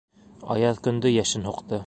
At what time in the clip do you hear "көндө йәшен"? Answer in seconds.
0.89-1.49